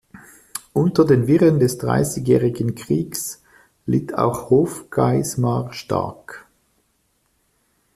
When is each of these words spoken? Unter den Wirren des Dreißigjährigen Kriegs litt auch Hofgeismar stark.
Unter 0.73 1.05
den 1.05 1.27
Wirren 1.27 1.59
des 1.59 1.77
Dreißigjährigen 1.77 2.73
Kriegs 2.73 3.43
litt 3.85 4.15
auch 4.17 4.49
Hofgeismar 4.49 5.71
stark. 5.73 6.47